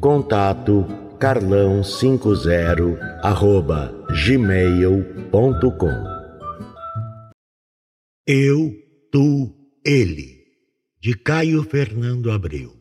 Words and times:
Contato 0.00 0.86
carlão50 1.18 2.96
arroba 3.20 3.92
gmail.com 4.24 6.04
Eu, 8.24 8.72
tu, 9.10 9.52
ele, 9.84 10.44
de 11.00 11.14
Caio 11.14 11.64
Fernando 11.64 12.30
Abreu. 12.30 12.76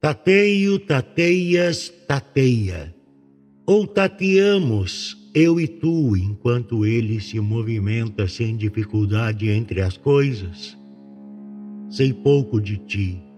Tateio, 0.00 0.78
tateias, 0.78 1.88
tateia, 2.06 2.94
ou 3.66 3.84
tateamos, 3.84 5.16
eu 5.34 5.60
e 5.60 5.66
tu, 5.66 6.16
enquanto 6.16 6.86
ele 6.86 7.20
se 7.20 7.40
movimenta 7.40 8.28
sem 8.28 8.56
dificuldade 8.56 9.48
entre 9.48 9.80
as 9.80 9.96
coisas. 9.96 10.78
Sei 11.90 12.12
pouco 12.12 12.60
de 12.60 12.76
ti 12.76 13.31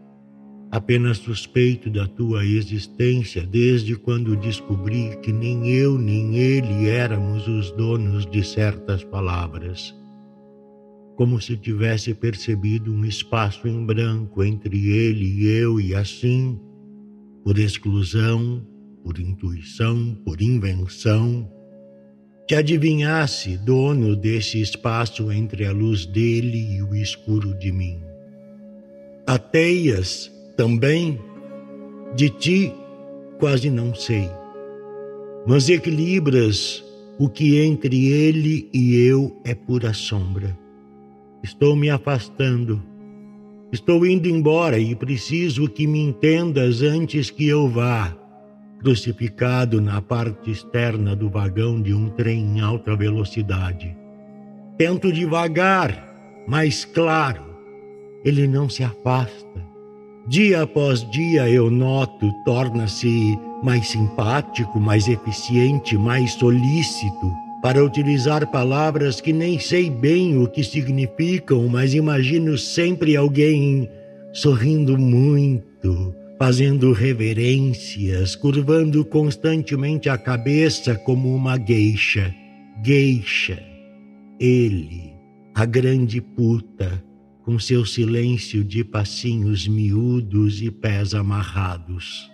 Apenas 0.75 1.19
suspeito 1.19 1.89
da 1.89 2.05
tua 2.05 2.45
existência 2.45 3.47
desde 3.47 3.95
quando 3.95 4.35
descobri 4.35 5.17
que 5.23 5.33
nem 5.33 5.69
eu 5.69 5.97
nem 5.97 6.35
ele 6.35 6.89
éramos 6.89 7.47
os 7.47 7.71
donos 7.71 8.27
de 8.27 8.43
certas 8.43 9.05
palavras. 9.05 9.95
Como 11.15 11.41
se 11.41 11.57
tivesse 11.57 12.13
percebido 12.13 12.93
um 12.93 13.05
espaço 13.05 13.69
em 13.69 13.87
branco 13.87 14.43
entre 14.43 14.89
ele 14.89 15.43
e 15.43 15.47
eu, 15.47 15.81
e 15.81 15.95
assim, 15.95 16.59
por 17.45 17.57
exclusão, 17.57 18.67
por 19.05 19.21
intuição, 19.21 20.19
por 20.25 20.43
invenção, 20.43 21.49
te 22.49 22.57
adivinhasse 22.57 23.57
dono 23.59 24.17
desse 24.17 24.61
espaço 24.61 25.31
entre 25.31 25.67
a 25.67 25.71
luz 25.71 26.05
dele 26.05 26.75
e 26.75 26.83
o 26.83 26.97
escuro 26.97 27.57
de 27.57 27.71
mim. 27.71 28.01
Ateias 29.25 30.34
também 30.57 31.19
de 32.15 32.31
ti 32.31 32.73
quase 33.39 33.69
não 33.71 33.95
sei, 33.95 34.31
mas 35.47 35.69
equilibras 35.69 36.85
o 37.19 37.29
que 37.29 37.59
entre 37.61 38.07
ele 38.07 38.69
e 38.73 38.97
eu 38.97 39.37
é 39.45 39.55
pura 39.55 39.93
sombra. 39.93 40.57
Estou 41.43 41.77
me 41.77 41.91
afastando, 41.91 42.83
estou 43.73 44.07
indo 44.07 44.29
embora 44.29 44.79
e 44.79 44.95
preciso 44.95 45.69
que 45.69 45.87
me 45.87 46.01
entendas 46.01 46.83
antes 46.83 47.31
que 47.31 47.47
eu 47.47 47.69
vá, 47.69 48.17
crucificado 48.81 49.81
na 49.81 50.01
parte 50.01 50.51
externa 50.51 51.15
do 51.15 51.29
vagão 51.29 51.83
de 51.83 51.93
um 51.93 52.09
trem 52.11 52.57
em 52.57 52.61
alta 52.61 52.97
velocidade. 52.97 53.97
Tento 54.79 55.13
devagar, 55.13 56.45
mas 56.49 56.85
claro, 56.85 57.43
ele 58.25 58.47
não 58.47 58.69
se 58.69 58.83
afasta 58.83 59.64
Dia 60.27 60.63
após 60.63 61.09
dia 61.11 61.51
eu 61.51 61.71
noto, 61.71 62.33
torna-se 62.47 63.39
mais 63.63 63.89
simpático, 63.89 64.81
mais 64.81 65.07
eficiente, 65.07 65.99
mais 65.99 66.33
solícito, 66.33 67.31
para 67.61 67.85
utilizar 67.85 68.51
palavras 68.51 69.21
que 69.21 69.35
nem 69.35 69.59
sei 69.59 69.91
bem 69.91 70.39
o 70.39 70.49
que 70.49 70.65
significam, 70.65 71.69
mas 71.69 71.93
imagino 71.93 72.57
sempre 72.57 73.17
alguém 73.17 73.87
sorrindo 74.33 74.97
muito, 74.97 76.15
fazendo 76.39 76.93
reverências, 76.93 78.35
curvando 78.35 79.05
constantemente 79.05 80.09
a 80.09 80.17
cabeça 80.17 80.95
como 80.95 81.35
uma 81.35 81.59
gueixa. 81.59 82.35
Gueixa. 82.83 83.63
Ele, 84.41 85.13
a 85.55 85.67
grande 85.67 86.23
puta 86.23 87.03
com 87.45 87.59
seu 87.59 87.85
silêncio 87.85 88.65
de 88.65 88.83
passinhos 88.83 89.69
miúdos 89.69 90.63
e 90.63 90.71
pés 90.71 91.15
amarrados. 91.15 92.31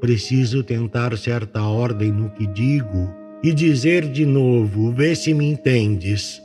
Preciso 0.00 0.62
tentar 0.62 1.16
certa 1.16 1.62
ordem 1.62 2.12
no 2.12 2.30
que 2.30 2.46
digo 2.46 3.10
e 3.42 3.52
dizer 3.54 4.06
de 4.10 4.26
novo, 4.26 4.92
vê 4.92 5.14
se 5.14 5.32
me 5.32 5.46
entendes. 5.46 6.42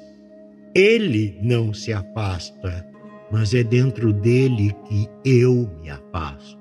Ele 0.74 1.38
não 1.42 1.74
se 1.74 1.92
afasta, 1.92 2.86
mas 3.30 3.54
é 3.54 3.64
dentro 3.64 4.14
dele 4.14 4.74
que 4.88 5.08
eu 5.26 5.70
me 5.82 5.90
afasto. 5.90 6.58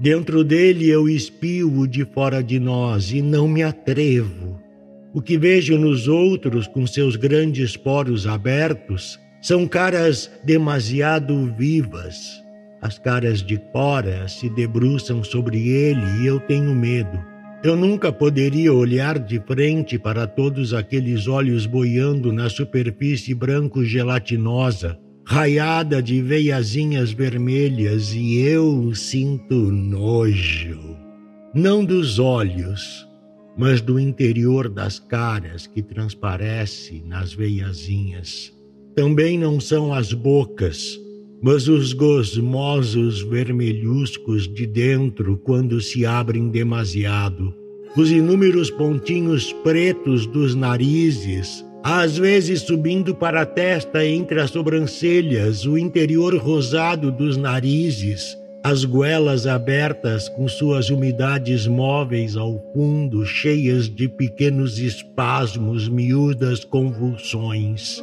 Dentro 0.00 0.42
dele 0.42 0.88
eu 0.88 1.08
espio 1.08 1.86
de 1.86 2.04
fora 2.04 2.42
de 2.42 2.58
nós 2.58 3.12
e 3.12 3.22
não 3.22 3.46
me 3.46 3.62
atrevo. 3.62 4.60
O 5.12 5.22
que 5.22 5.38
vejo 5.38 5.78
nos 5.78 6.08
outros 6.08 6.66
com 6.66 6.84
seus 6.84 7.14
grandes 7.14 7.76
poros 7.76 8.26
abertos 8.26 9.20
são 9.44 9.68
caras 9.68 10.30
demasiado 10.42 11.52
vivas. 11.54 12.42
As 12.80 12.98
caras 12.98 13.42
de 13.42 13.58
Cora 13.58 14.26
se 14.26 14.48
debruçam 14.48 15.22
sobre 15.22 15.68
ele 15.68 16.00
e 16.22 16.26
eu 16.26 16.40
tenho 16.40 16.74
medo. 16.74 17.22
Eu 17.62 17.76
nunca 17.76 18.10
poderia 18.10 18.72
olhar 18.72 19.18
de 19.18 19.38
frente 19.40 19.98
para 19.98 20.26
todos 20.26 20.72
aqueles 20.72 21.28
olhos 21.28 21.66
boiando 21.66 22.32
na 22.32 22.48
superfície 22.48 23.34
branco-gelatinosa, 23.34 24.98
raiada 25.26 26.02
de 26.02 26.22
veiazinhas 26.22 27.12
vermelhas, 27.12 28.14
e 28.14 28.38
eu 28.38 28.94
sinto 28.94 29.54
nojo. 29.54 30.96
Não 31.54 31.84
dos 31.84 32.18
olhos, 32.18 33.06
mas 33.58 33.82
do 33.82 34.00
interior 34.00 34.70
das 34.70 34.98
caras 34.98 35.66
que 35.66 35.82
transparece 35.82 37.02
nas 37.06 37.34
veiazinhas. 37.34 38.54
Também 38.94 39.36
não 39.36 39.58
são 39.58 39.92
as 39.92 40.12
bocas, 40.12 41.00
mas 41.42 41.66
os 41.66 41.92
gosmosos 41.92 43.22
vermelhuscos 43.22 44.46
de 44.46 44.66
dentro 44.66 45.36
quando 45.36 45.80
se 45.80 46.06
abrem 46.06 46.48
demasiado. 46.48 47.52
Os 47.96 48.10
inúmeros 48.12 48.70
pontinhos 48.70 49.52
pretos 49.52 50.26
dos 50.26 50.54
narizes, 50.54 51.64
às 51.82 52.16
vezes 52.16 52.62
subindo 52.62 53.16
para 53.16 53.42
a 53.42 53.46
testa 53.46 54.06
entre 54.06 54.40
as 54.40 54.50
sobrancelhas, 54.50 55.66
o 55.66 55.76
interior 55.76 56.36
rosado 56.36 57.10
dos 57.10 57.36
narizes, 57.36 58.38
as 58.62 58.84
goelas 58.84 59.44
abertas 59.44 60.28
com 60.28 60.46
suas 60.46 60.88
umidades 60.88 61.66
móveis 61.66 62.36
ao 62.36 62.64
fundo, 62.72 63.26
cheias 63.26 63.88
de 63.88 64.08
pequenos 64.08 64.78
espasmos, 64.78 65.88
miúdas 65.88 66.64
convulsões. 66.64 68.02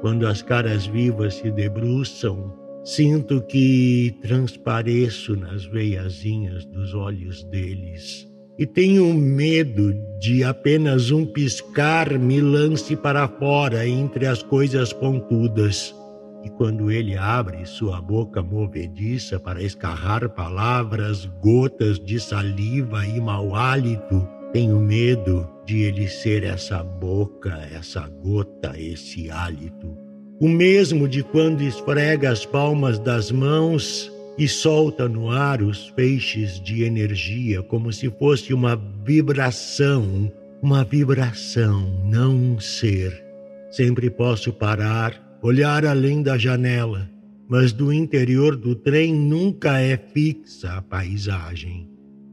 Quando 0.00 0.26
as 0.26 0.40
caras 0.40 0.86
vivas 0.86 1.34
se 1.34 1.50
debruçam, 1.50 2.52
sinto 2.82 3.42
que 3.42 4.14
transpareço 4.22 5.36
nas 5.36 5.66
veiazinhas 5.66 6.64
dos 6.64 6.94
olhos 6.94 7.44
deles. 7.44 8.26
E 8.58 8.66
tenho 8.66 9.12
medo 9.14 9.94
de 10.18 10.42
apenas 10.42 11.10
um 11.10 11.26
piscar 11.26 12.18
me 12.18 12.40
lance 12.40 12.96
para 12.96 13.28
fora 13.28 13.86
entre 13.86 14.26
as 14.26 14.42
coisas 14.42 14.92
pontudas. 14.92 15.94
E 16.42 16.48
quando 16.48 16.90
ele 16.90 17.16
abre 17.16 17.66
sua 17.66 18.00
boca 18.00 18.42
movediça 18.42 19.38
para 19.38 19.62
escarrar 19.62 20.28
palavras, 20.30 21.26
gotas 21.42 21.98
de 21.98 22.18
saliva 22.18 23.06
e 23.06 23.20
mau 23.20 23.54
hálito, 23.54 24.26
tenho 24.52 24.80
medo 24.80 25.48
de 25.64 25.82
ele 25.82 26.08
ser 26.08 26.42
essa 26.42 26.82
boca, 26.82 27.68
essa 27.72 28.08
gota, 28.08 28.74
esse 28.76 29.30
hálito. 29.30 29.96
O 30.40 30.48
mesmo 30.48 31.06
de 31.06 31.22
quando 31.22 31.62
esfrega 31.62 32.30
as 32.30 32.44
palmas 32.44 32.98
das 32.98 33.30
mãos 33.30 34.10
e 34.36 34.48
solta 34.48 35.08
no 35.08 35.30
ar 35.30 35.62
os 35.62 35.88
feixes 35.88 36.60
de 36.60 36.82
energia 36.82 37.62
como 37.62 37.92
se 37.92 38.08
fosse 38.10 38.52
uma 38.52 38.74
vibração, 39.04 40.32
uma 40.62 40.82
vibração, 40.82 42.02
não 42.04 42.34
um 42.34 42.58
ser. 42.58 43.22
Sempre 43.70 44.10
posso 44.10 44.52
parar, 44.52 45.38
olhar 45.42 45.84
além 45.84 46.22
da 46.22 46.36
janela, 46.36 47.08
mas 47.48 47.72
do 47.72 47.92
interior 47.92 48.56
do 48.56 48.74
trem 48.74 49.14
nunca 49.14 49.78
é 49.78 49.96
fixa 49.96 50.72
a 50.72 50.82
paisagem. 50.82 51.88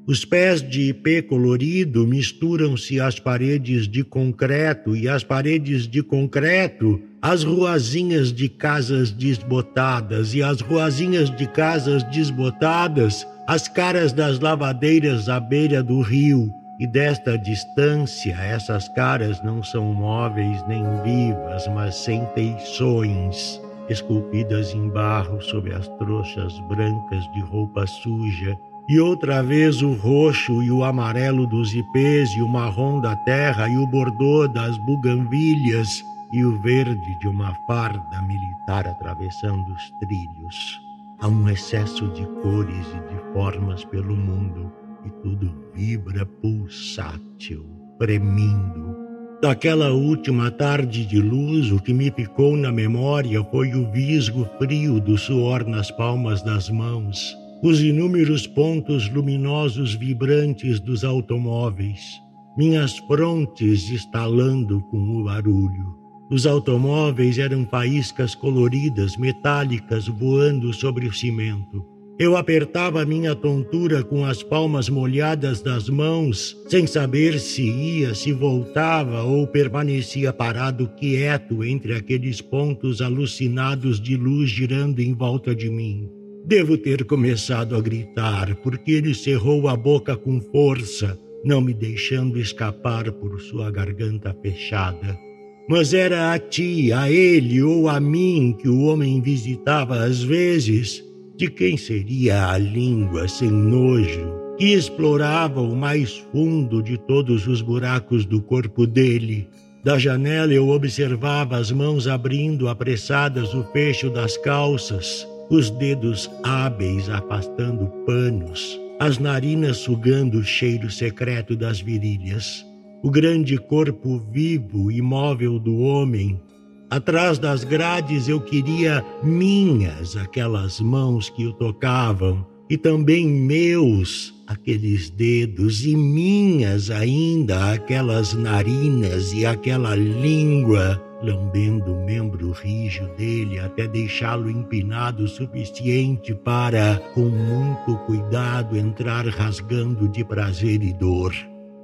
Os 0.07 0.23
pés 0.23 0.61
de 0.61 0.89
ipê 0.89 1.21
colorido 1.21 2.07
misturam-se 2.07 2.97
às 2.97 3.19
paredes 3.19 3.89
de 3.89 4.05
concreto 4.05 4.95
e 4.95 5.09
às 5.09 5.21
paredes 5.21 5.85
de 5.85 6.01
concreto 6.01 7.01
às 7.21 7.43
ruazinhas 7.43 8.31
de 8.31 8.47
casas 8.47 9.11
desbotadas 9.11 10.33
e 10.33 10.41
às 10.41 10.61
ruazinhas 10.61 11.29
de 11.29 11.45
casas 11.45 12.03
desbotadas 12.03 13.27
as 13.47 13.67
caras 13.67 14.13
das 14.13 14.39
lavadeiras 14.39 15.27
à 15.27 15.41
beira 15.41 15.83
do 15.83 15.99
rio. 15.99 16.49
E 16.79 16.87
desta 16.87 17.37
distância, 17.37 18.33
essas 18.33 18.87
caras 18.89 19.43
não 19.43 19.61
são 19.61 19.83
móveis 19.93 20.65
nem 20.67 20.83
vivas, 21.03 21.67
mas 21.69 21.95
sem 21.95 22.25
feições, 22.33 23.59
esculpidas 23.89 24.73
em 24.73 24.87
barro 24.89 25.41
sob 25.41 25.73
as 25.73 25.87
trouxas 25.97 26.57
brancas 26.69 27.29
de 27.33 27.41
roupa 27.41 27.85
suja 27.87 28.55
e 28.89 29.01
outra 29.01 29.43
vez 29.43 29.81
o 29.81 29.93
roxo 29.93 30.63
e 30.63 30.71
o 30.71 30.81
amarelo 30.81 31.45
dos 31.45 31.73
ipês 31.75 32.29
e 32.29 32.41
o 32.41 32.47
marrom 32.47 33.01
da 33.01 33.17
terra 33.17 33.67
e 33.67 33.77
o 33.77 33.85
bordô 33.85 34.47
das 34.47 34.77
buganvilhas 34.77 36.01
e 36.31 36.45
o 36.45 36.57
verde 36.61 37.19
de 37.19 37.27
uma 37.27 37.53
farda 37.67 38.21
militar 38.21 38.87
atravessando 38.87 39.73
os 39.73 39.91
trilhos. 39.99 40.79
Há 41.19 41.27
um 41.27 41.49
excesso 41.49 42.07
de 42.09 42.25
cores 42.41 42.87
e 42.87 43.13
de 43.13 43.33
formas 43.33 43.83
pelo 43.85 44.15
mundo 44.15 44.71
e 45.05 45.09
tudo 45.21 45.53
vibra 45.73 46.25
pulsátil, 46.25 47.65
premindo. 47.97 48.95
Daquela 49.41 49.91
última 49.91 50.49
tarde 50.49 51.05
de 51.05 51.19
luz, 51.19 51.71
o 51.71 51.81
que 51.81 51.93
me 51.93 52.09
ficou 52.09 52.55
na 52.55 52.71
memória 52.71 53.43
foi 53.51 53.73
o 53.73 53.91
visgo 53.91 54.49
frio 54.57 54.99
do 54.99 55.17
suor 55.17 55.65
nas 55.65 55.91
palmas 55.91 56.41
das 56.41 56.69
mãos 56.69 57.35
os 57.63 57.81
inúmeros 57.81 58.45
pontos 58.45 59.09
luminosos 59.09 59.95
vibrantes 59.95 60.79
dos 60.79 61.03
automóveis, 61.03 62.21
minhas 62.55 62.97
frontes 62.99 63.89
estalando 63.89 64.81
com 64.91 64.97
o 65.17 65.23
barulho. 65.23 65.97
Os 66.29 66.45
automóveis 66.45 67.39
eram 67.39 67.65
faíscas 67.65 68.35
coloridas, 68.35 69.17
metálicas, 69.17 70.07
voando 70.07 70.73
sobre 70.73 71.07
o 71.07 71.13
cimento. 71.13 71.85
Eu 72.19 72.35
apertava 72.35 73.05
minha 73.05 73.35
tontura 73.35 74.03
com 74.03 74.25
as 74.25 74.41
palmas 74.43 74.89
molhadas 74.89 75.61
das 75.61 75.87
mãos, 75.87 76.57
sem 76.67 76.85
saber 76.87 77.39
se 77.39 77.61
ia, 77.61 78.13
se 78.15 78.33
voltava 78.33 79.23
ou 79.23 79.47
permanecia 79.47 80.33
parado 80.33 80.87
quieto 80.97 81.63
entre 81.63 81.93
aqueles 81.93 82.41
pontos 82.41 83.01
alucinados 83.01 83.99
de 84.01 84.17
luz 84.17 84.49
girando 84.49 84.99
em 84.99 85.13
volta 85.13 85.55
de 85.55 85.69
mim. 85.69 86.16
Devo 86.47 86.77
ter 86.77 87.03
começado 87.03 87.75
a 87.75 87.81
gritar, 87.81 88.55
porque 88.63 88.93
ele 88.93 89.13
cerrou 89.13 89.67
a 89.67 89.75
boca 89.75 90.15
com 90.15 90.39
força, 90.39 91.19
não 91.43 91.59
me 91.59 91.73
deixando 91.73 92.39
escapar 92.39 93.11
por 93.11 93.41
sua 93.41 93.69
garganta 93.69 94.33
fechada. 94.41 95.19
Mas 95.67 95.93
era 95.93 96.31
a 96.31 96.39
ti, 96.39 96.93
a 96.93 97.11
ele 97.11 97.61
ou 97.61 97.89
a 97.89 97.99
mim 97.99 98.55
que 98.57 98.69
o 98.69 98.83
homem 98.83 99.19
visitava 99.19 100.05
às 100.05 100.23
vezes. 100.23 101.03
De 101.35 101.49
quem 101.49 101.75
seria 101.75 102.47
a 102.47 102.57
língua 102.57 103.27
sem 103.27 103.51
nojo 103.51 104.55
que 104.57 104.73
explorava 104.73 105.59
o 105.59 105.75
mais 105.75 106.17
fundo 106.31 106.81
de 106.81 106.97
todos 106.97 107.45
os 107.45 107.61
buracos 107.61 108.25
do 108.25 108.41
corpo 108.41 108.87
dele? 108.87 109.49
Da 109.83 109.99
janela 109.99 110.53
eu 110.53 110.69
observava 110.69 111.57
as 111.57 111.73
mãos 111.73 112.07
abrindo 112.07 112.69
apressadas 112.69 113.53
o 113.53 113.65
fecho 113.73 114.09
das 114.09 114.37
calças 114.37 115.27
os 115.49 115.69
dedos 115.69 116.29
hábeis 116.43 117.09
afastando 117.09 117.87
panos, 118.05 118.79
as 118.99 119.17
narinas 119.17 119.77
sugando 119.77 120.39
o 120.39 120.43
cheiro 120.43 120.89
secreto 120.89 121.55
das 121.55 121.79
virilhas, 121.79 122.65
o 123.03 123.09
grande 123.09 123.57
corpo 123.57 124.19
vivo 124.31 124.91
e 124.91 125.01
móvel 125.01 125.57
do 125.59 125.77
homem. 125.79 126.41
Atrás 126.89 127.37
das 127.37 127.63
grades 127.63 128.27
eu 128.27 128.41
queria 128.41 129.05
minhas 129.23 130.17
aquelas 130.17 130.79
mãos 130.79 131.29
que 131.29 131.45
o 131.45 131.53
tocavam, 131.53 132.45
e 132.69 132.77
também 132.77 133.27
meus 133.27 134.33
aqueles 134.45 135.09
dedos, 135.09 135.85
e 135.85 135.95
minhas 135.95 136.89
ainda 136.89 137.73
aquelas 137.73 138.33
narinas 138.33 139.31
e 139.33 139.45
aquela 139.45 139.95
língua 139.95 141.01
lambendo 141.21 141.93
o 141.93 142.05
membro 142.05 142.51
rijo 142.51 143.07
dele 143.17 143.59
até 143.59 143.87
deixá-lo 143.87 144.49
empinado 144.49 145.23
o 145.23 145.27
suficiente 145.27 146.33
para, 146.33 146.97
com 147.13 147.29
muito 147.29 147.97
cuidado, 148.05 148.77
entrar 148.77 149.25
rasgando 149.27 150.07
de 150.07 150.23
prazer 150.23 150.81
e 150.83 150.93
dor. 150.93 151.33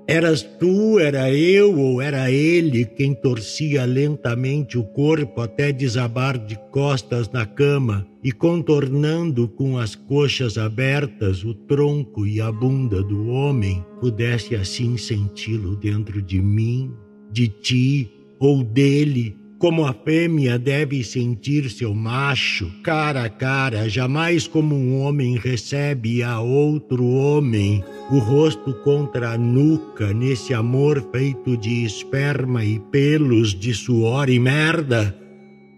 Eras 0.06 0.42
tu, 0.44 1.00
era 1.00 1.34
eu 1.34 1.80
ou 1.80 2.02
era 2.02 2.30
ele 2.30 2.84
quem 2.84 3.14
torcia 3.14 3.86
lentamente 3.86 4.78
o 4.78 4.84
corpo 4.84 5.40
até 5.40 5.72
desabar 5.72 6.38
de 6.38 6.58
costas 6.72 7.32
na 7.32 7.46
cama 7.46 8.06
e 8.22 8.30
contornando 8.30 9.48
com 9.48 9.78
as 9.78 9.96
coxas 9.96 10.58
abertas 10.58 11.46
o 11.46 11.54
tronco 11.54 12.28
e 12.28 12.42
a 12.42 12.52
bunda 12.52 13.02
do 13.02 13.30
homem, 13.30 13.84
pudesse 14.02 14.56
assim 14.56 14.98
senti-lo 14.98 15.78
dentro 15.78 16.22
de 16.22 16.42
mim, 16.42 16.92
de 17.32 17.48
ti 17.48 18.23
ou 18.44 18.62
dele, 18.62 19.38
como 19.58 19.86
a 19.86 19.94
fêmea 19.94 20.60
deve 20.60 21.02
sentir 21.02 21.70
seu 21.70 21.94
macho, 21.94 22.70
cara 22.84 23.24
a 23.24 23.30
cara, 23.30 23.88
jamais 23.88 24.46
como 24.46 24.76
um 24.76 25.00
homem 25.00 25.38
recebe 25.38 26.22
a 26.22 26.42
outro 26.42 27.06
homem, 27.06 27.82
o 28.12 28.20
rosto 28.20 28.74
contra 28.84 29.32
a 29.32 29.38
nuca, 29.38 30.14
nesse 30.14 30.54
amor 30.54 31.02
feito 31.14 31.56
de 31.56 31.86
esperma 31.86 32.66
e 32.66 32.82
pelos, 32.92 33.58
de 33.58 33.74
suor 33.74 34.30
e 34.30 34.38
merda. 34.38 35.18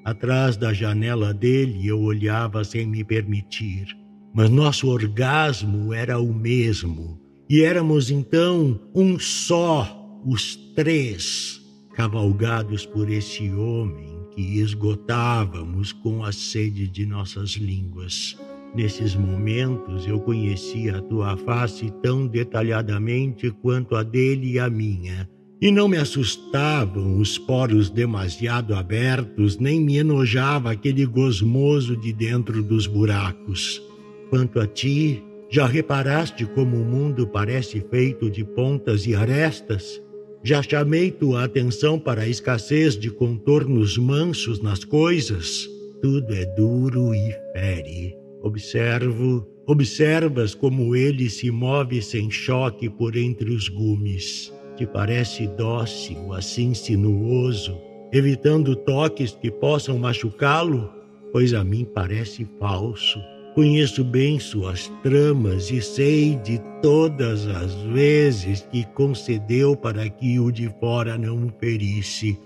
Atrás 0.03 0.57
da 0.57 0.73
janela 0.73 1.35
dele 1.35 1.87
eu 1.87 2.01
olhava 2.01 2.63
sem 2.63 2.87
me 2.87 3.03
permitir, 3.03 3.95
mas 4.33 4.49
nosso 4.49 4.87
orgasmo 4.87 5.93
era 5.93 6.19
o 6.19 6.33
mesmo, 6.33 7.21
e 7.47 7.61
éramos 7.61 8.09
então 8.09 8.79
um 8.95 9.19
só, 9.19 10.19
os 10.25 10.55
três 10.75 11.63
cavalgados 11.95 12.85
por 12.85 13.09
esse 13.09 13.49
homem 13.51 14.19
que 14.35 14.59
esgotávamos 14.59 15.93
com 15.93 16.23
a 16.23 16.31
sede 16.31 16.87
de 16.87 17.05
nossas 17.05 17.51
línguas. 17.51 18.37
Nesses 18.75 19.15
momentos 19.15 20.05
eu 20.05 20.19
conhecia 20.19 20.97
a 20.97 21.01
tua 21.01 21.37
face 21.37 21.89
tão 22.03 22.27
detalhadamente 22.27 23.49
quanto 23.61 23.95
a 23.95 24.03
dele 24.03 24.51
e 24.51 24.59
a 24.59 24.69
minha, 24.69 25.29
e 25.61 25.71
não 25.71 25.87
me 25.87 25.95
assustavam 25.95 27.17
os 27.17 27.37
poros 27.37 27.89
demasiado 27.89 28.75
abertos, 28.75 29.57
nem 29.57 29.79
me 29.79 29.97
enojava 29.97 30.71
aquele 30.71 31.05
gosmoso 31.05 31.95
de 31.95 32.11
dentro 32.11 32.61
dos 32.61 32.85
buracos. 32.85 33.81
Quanto 34.29 34.59
a 34.59 34.67
ti, 34.67 35.23
já 35.49 35.65
reparaste 35.65 36.45
como 36.45 36.75
o 36.75 36.83
mundo 36.83 37.25
parece 37.25 37.79
feito 37.89 38.29
de 38.29 38.43
pontas 38.43 39.07
e 39.07 39.15
arestas? 39.15 40.01
Já 40.47 40.61
chamei 40.61 41.09
tua 41.09 41.43
atenção 41.43 41.97
para 41.97 42.21
a 42.21 42.27
escassez 42.27 42.95
de 42.95 43.09
contornos 43.09 43.97
mansos 43.97 44.61
nas 44.61 44.83
coisas. 44.83 45.67
Tudo 46.03 46.35
é 46.35 46.45
duro 46.45 47.15
e 47.15 47.35
fere. 47.51 48.15
Observo, 48.43 49.43
observas 49.65 50.53
como 50.53 50.95
ele 50.95 51.31
se 51.31 51.49
move 51.49 51.99
sem 51.99 52.29
choque 52.29 52.87
por 52.87 53.15
entre 53.15 53.49
os 53.49 53.69
gumes. 53.69 54.53
Te 54.77 54.85
parece 54.85 55.47
dócil, 55.47 56.31
assim 56.31 56.75
sinuoso, 56.75 57.75
evitando 58.13 58.75
toques 58.75 59.31
que 59.31 59.49
possam 59.49 59.97
machucá-lo? 59.97 60.91
Pois 61.31 61.55
a 61.55 61.63
mim 61.63 61.87
parece 61.91 62.47
falso 62.59 63.19
Conheço 63.55 64.03
bem 64.03 64.37
suas 64.37 64.89
tramas 65.01 65.71
e 65.71 65.81
sei 65.81 66.35
de 66.35 66.59
todas 66.81 67.47
as 67.47 67.73
vezes 67.83 68.67
que 68.69 68.83
concedeu 68.87 69.77
para 69.77 70.09
que 70.09 70.37
o 70.41 70.51
de 70.51 70.67
fora 70.77 71.17
não 71.17 71.47
ferisse. 71.57 72.37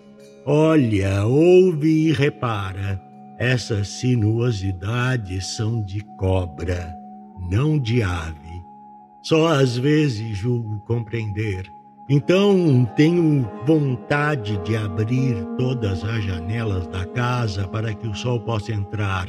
Olha, 0.45 1.25
ouve 1.25 2.09
e 2.09 2.11
repara. 2.11 3.01
Essas 3.39 3.87
sinuosidades 3.87 5.47
são 5.55 5.83
de 5.83 6.01
cobra, 6.15 6.95
não 7.49 7.79
de 7.79 8.03
ave. 8.03 8.61
Só 9.23 9.47
às 9.47 9.75
vezes 9.75 10.37
julgo 10.37 10.79
compreender. 10.85 11.65
Então 12.07 12.87
tenho 12.95 13.49
vontade 13.65 14.59
de 14.63 14.77
abrir 14.77 15.43
todas 15.57 16.03
as 16.03 16.23
janelas 16.23 16.85
da 16.85 17.03
casa 17.05 17.67
para 17.67 17.95
que 17.95 18.07
o 18.07 18.13
sol 18.13 18.39
possa 18.41 18.71
entrar 18.71 19.27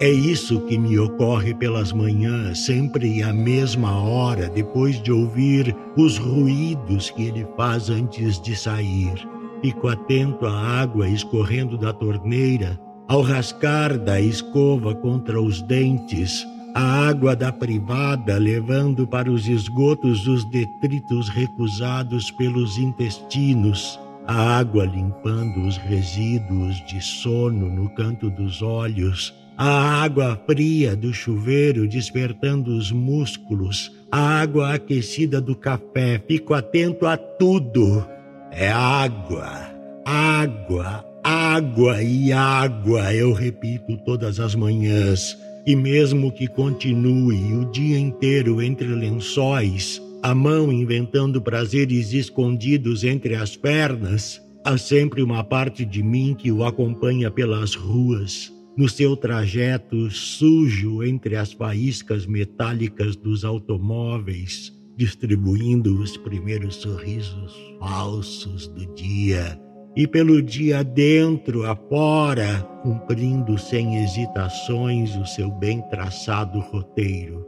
é 0.00 0.10
isso 0.10 0.60
que 0.62 0.78
me 0.78 0.98
ocorre 0.98 1.52
pelas 1.54 1.92
manhãs, 1.92 2.60
sempre 2.60 3.22
à 3.22 3.32
mesma 3.32 4.00
hora, 4.00 4.48
depois 4.48 5.02
de 5.02 5.10
ouvir 5.10 5.74
os 5.96 6.18
ruídos 6.18 7.10
que 7.10 7.24
ele 7.24 7.46
faz 7.56 7.90
antes 7.90 8.40
de 8.40 8.54
sair. 8.54 9.12
Fico 9.60 9.88
atento 9.88 10.46
à 10.46 10.52
água 10.52 11.08
escorrendo 11.08 11.76
da 11.76 11.92
torneira, 11.92 12.78
ao 13.08 13.22
rascar 13.22 13.98
da 13.98 14.20
escova 14.20 14.94
contra 14.94 15.40
os 15.40 15.62
dentes, 15.62 16.46
a 16.74 17.08
água 17.08 17.34
da 17.34 17.50
privada 17.50 18.38
levando 18.38 19.04
para 19.04 19.28
os 19.28 19.48
esgotos 19.48 20.28
os 20.28 20.44
detritos 20.44 21.28
recusados 21.28 22.30
pelos 22.30 22.78
intestinos, 22.78 23.98
a 24.28 24.58
água 24.58 24.84
limpando 24.84 25.66
os 25.66 25.76
resíduos 25.76 26.76
de 26.86 27.00
sono 27.00 27.68
no 27.68 27.88
canto 27.90 28.30
dos 28.30 28.62
olhos, 28.62 29.34
a 29.58 30.04
água 30.04 30.40
fria 30.46 30.94
do 30.94 31.12
chuveiro 31.12 31.88
despertando 31.88 32.76
os 32.76 32.92
músculos, 32.92 33.90
a 34.08 34.40
água 34.40 34.74
aquecida 34.74 35.40
do 35.40 35.56
café. 35.56 36.22
Fico 36.28 36.54
atento 36.54 37.04
a 37.06 37.16
tudo. 37.16 38.06
É 38.52 38.68
água, 38.68 39.68
água, 40.04 41.04
água 41.24 42.00
e 42.00 42.32
água, 42.32 43.12
eu 43.12 43.32
repito 43.32 43.96
todas 44.04 44.38
as 44.38 44.54
manhãs. 44.54 45.36
E 45.66 45.74
mesmo 45.74 46.30
que 46.30 46.46
continue 46.46 47.56
o 47.56 47.64
dia 47.72 47.98
inteiro 47.98 48.62
entre 48.62 48.86
lençóis, 48.86 50.00
a 50.22 50.36
mão 50.36 50.72
inventando 50.72 51.42
prazeres 51.42 52.12
escondidos 52.12 53.02
entre 53.02 53.34
as 53.34 53.56
pernas, 53.56 54.40
há 54.64 54.78
sempre 54.78 55.20
uma 55.20 55.42
parte 55.42 55.84
de 55.84 56.00
mim 56.00 56.32
que 56.38 56.52
o 56.52 56.64
acompanha 56.64 57.28
pelas 57.28 57.74
ruas, 57.74 58.52
no 58.78 58.88
seu 58.88 59.16
trajeto 59.16 60.08
sujo 60.08 61.02
entre 61.02 61.34
as 61.34 61.52
faíscas 61.52 62.26
metálicas 62.26 63.16
dos 63.16 63.44
automóveis, 63.44 64.72
distribuindo 64.96 66.00
os 66.00 66.16
primeiros 66.16 66.76
sorrisos 66.76 67.52
falsos 67.80 68.68
do 68.68 68.86
dia, 68.94 69.60
e 69.96 70.06
pelo 70.06 70.40
dia 70.40 70.84
dentro, 70.84 71.66
afora, 71.66 72.62
cumprindo 72.84 73.58
sem 73.58 74.04
hesitações 74.04 75.16
o 75.16 75.26
seu 75.26 75.50
bem 75.50 75.82
traçado 75.90 76.60
roteiro. 76.60 77.44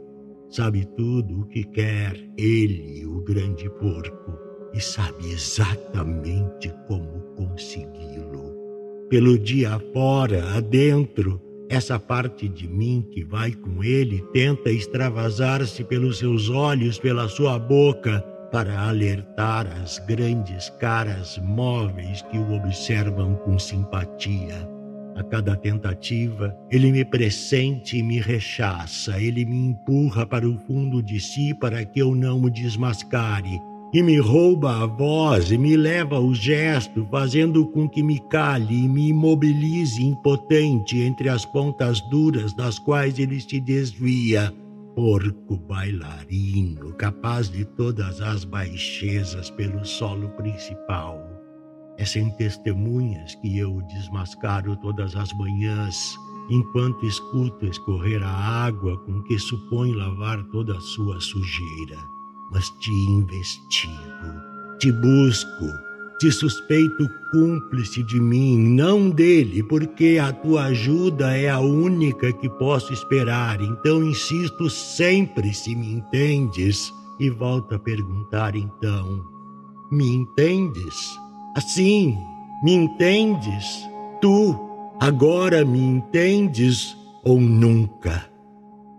Sabe 0.49 0.85
tudo 0.97 1.43
o 1.43 1.45
que 1.45 1.63
quer 1.63 2.13
ele, 2.37 3.05
o 3.05 3.21
grande 3.23 3.69
porco, 3.79 4.37
e 4.73 4.81
sabe 4.81 5.31
exatamente 5.31 6.73
como 6.89 7.21
consegui-lo 7.37 8.50
pelo 9.11 9.37
dia 9.37 9.77
fora, 9.91 10.55
adentro, 10.55 11.41
essa 11.69 11.99
parte 11.99 12.47
de 12.47 12.65
mim 12.65 13.05
que 13.11 13.25
vai 13.25 13.51
com 13.51 13.83
ele 13.83 14.23
tenta 14.31 14.71
extravasar-se 14.71 15.83
pelos 15.83 16.19
seus 16.19 16.49
olhos, 16.49 16.97
pela 16.97 17.27
sua 17.27 17.59
boca, 17.59 18.21
para 18.53 18.87
alertar 18.87 19.67
as 19.83 19.99
grandes 19.99 20.69
caras 20.79 21.37
móveis 21.43 22.21
que 22.31 22.37
o 22.37 22.53
observam 22.53 23.35
com 23.35 23.59
simpatia. 23.59 24.55
A 25.17 25.23
cada 25.23 25.57
tentativa, 25.57 26.55
ele 26.71 26.89
me 26.89 27.03
pressente 27.03 27.97
e 27.97 28.03
me 28.03 28.17
rechaça, 28.21 29.21
ele 29.21 29.43
me 29.43 29.57
empurra 29.57 30.25
para 30.25 30.47
o 30.47 30.57
fundo 30.59 31.03
de 31.03 31.19
si 31.19 31.53
para 31.53 31.83
que 31.83 31.99
eu 31.99 32.15
não 32.15 32.41
o 32.41 32.49
desmascare 32.49 33.59
e 33.93 34.01
me 34.01 34.17
rouba 34.19 34.83
a 34.83 34.85
voz 34.85 35.51
e 35.51 35.57
me 35.57 35.75
leva 35.75 36.15
ao 36.15 36.33
gesto, 36.33 37.05
fazendo 37.11 37.65
com 37.67 37.89
que 37.89 38.01
me 38.01 38.19
cale 38.29 38.85
e 38.85 38.87
me 38.87 39.09
imobilize 39.09 40.01
impotente 40.01 40.99
entre 40.99 41.27
as 41.27 41.45
pontas 41.45 41.99
duras 42.09 42.53
das 42.53 42.79
quais 42.79 43.19
ele 43.19 43.41
se 43.41 43.59
desvia. 43.59 44.53
Porco 44.95 45.57
bailarino, 45.57 46.93
capaz 46.93 47.49
de 47.49 47.65
todas 47.65 48.21
as 48.21 48.45
baixezas 48.45 49.49
pelo 49.49 49.83
solo 49.85 50.29
principal. 50.29 51.19
É 51.97 52.05
sem 52.05 52.29
testemunhas 52.31 53.35
que 53.35 53.57
eu 53.57 53.75
o 53.75 53.81
desmascaro 53.87 54.75
todas 54.77 55.15
as 55.15 55.33
manhãs, 55.33 56.15
enquanto 56.49 57.05
escuto 57.05 57.65
escorrer 57.65 58.23
a 58.23 58.31
água 58.65 58.97
com 58.99 59.21
que 59.23 59.37
supõe 59.37 59.93
lavar 59.93 60.41
toda 60.45 60.77
a 60.77 60.81
sua 60.81 61.19
sujeira 61.19 62.20
mas 62.51 62.69
te 62.79 62.91
investigo, 62.91 63.97
te 64.77 64.91
busco, 64.91 65.65
te 66.19 66.31
suspeito 66.31 67.09
cúmplice 67.31 68.03
de 68.03 68.19
mim, 68.19 68.57
não 68.75 69.09
dele, 69.09 69.63
porque 69.63 70.19
a 70.21 70.31
tua 70.33 70.65
ajuda 70.65 71.35
é 71.35 71.49
a 71.49 71.59
única 71.59 72.31
que 72.33 72.49
posso 72.49 72.91
esperar. 72.93 73.61
Então 73.61 74.03
insisto 74.03 74.69
sempre 74.69 75.53
se 75.53 75.75
me 75.75 75.93
entendes 75.93 76.93
e 77.19 77.29
volto 77.29 77.73
a 77.73 77.79
perguntar 77.79 78.55
então: 78.55 79.25
me 79.89 80.13
entendes? 80.13 81.17
Assim, 81.55 82.17
me 82.63 82.73
entendes? 82.73 83.89
Tu 84.21 84.55
agora 84.99 85.65
me 85.65 85.79
entendes 85.79 86.95
ou 87.23 87.39
nunca? 87.39 88.30